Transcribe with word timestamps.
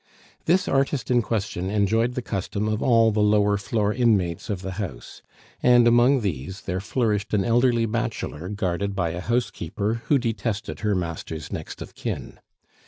This 0.45 0.67
artist 0.67 1.11
in 1.11 1.21
question 1.21 1.69
enjoyed 1.69 2.15
the 2.15 2.23
custom 2.23 2.67
of 2.67 2.81
all 2.81 3.11
the 3.11 3.19
lower 3.21 3.55
floor 3.55 3.93
inmates 3.93 4.49
of 4.49 4.63
the 4.63 4.71
house; 4.81 5.21
and 5.61 5.87
among 5.87 6.21
these, 6.21 6.61
there 6.61 6.81
flourished 6.81 7.35
an 7.35 7.45
elderly 7.45 7.85
bachelor 7.85 8.49
guarded 8.49 8.95
by 8.95 9.11
a 9.11 9.21
housekeeper 9.21 10.01
who 10.05 10.17
detested 10.17 10.79
her 10.79 10.95
master's 10.95 11.51
next 11.51 11.83
of 11.83 11.93
kin. 11.93 12.39